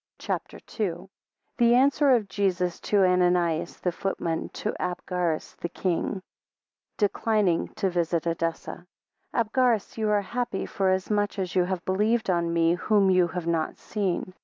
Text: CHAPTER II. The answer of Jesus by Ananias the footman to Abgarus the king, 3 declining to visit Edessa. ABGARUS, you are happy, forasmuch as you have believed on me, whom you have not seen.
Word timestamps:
CHAPTER 0.17 0.57
II. 0.79 1.09
The 1.59 1.75
answer 1.75 2.09
of 2.15 2.27
Jesus 2.27 2.79
by 2.79 2.97
Ananias 3.05 3.77
the 3.81 3.91
footman 3.91 4.49
to 4.53 4.73
Abgarus 4.79 5.55
the 5.57 5.69
king, 5.69 6.13
3 6.97 6.97
declining 6.97 7.67
to 7.75 7.87
visit 7.87 8.25
Edessa. 8.25 8.87
ABGARUS, 9.35 9.99
you 9.99 10.09
are 10.09 10.19
happy, 10.23 10.65
forasmuch 10.65 11.37
as 11.37 11.53
you 11.53 11.65
have 11.65 11.85
believed 11.85 12.31
on 12.31 12.51
me, 12.51 12.73
whom 12.73 13.11
you 13.11 13.27
have 13.27 13.45
not 13.45 13.77
seen. 13.77 14.33